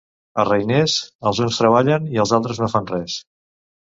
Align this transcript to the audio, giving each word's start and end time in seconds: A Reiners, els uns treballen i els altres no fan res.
A 0.43 0.45
Reiners, 0.47 0.95
els 1.31 1.41
uns 1.47 1.59
treballen 1.61 2.09
i 2.15 2.21
els 2.25 2.33
altres 2.39 2.63
no 2.65 2.71
fan 2.77 2.91
res. 2.97 3.19